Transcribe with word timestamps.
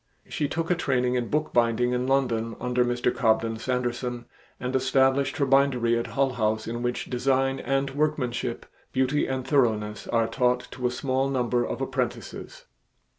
She 0.27 0.47
took 0.47 0.71
a 0.71 0.75
training 0.75 1.13
in 1.13 1.29
bookbinding 1.29 1.91
in 1.93 2.07
London 2.07 2.55
under 2.59 2.83
Mr. 2.83 3.15
Cobden 3.15 3.57
Sanderson 3.57 4.25
and 4.59 4.75
established 4.75 5.37
her 5.37 5.45
bindery 5.45 5.95
at 5.95 6.07
Hull 6.07 6.31
House 6.31 6.65
in 6.65 6.81
which 6.81 7.05
design 7.07 7.59
and 7.59 7.91
workmanship, 7.91 8.65
beauty 8.91 9.27
and 9.27 9.45
thoroughness 9.47 10.07
are 10.07 10.27
taught 10.27 10.61
to 10.71 10.87
a 10.87 10.89
small 10.89 11.29
number 11.29 11.63
of 11.63 11.81
apprentices. 11.81 12.65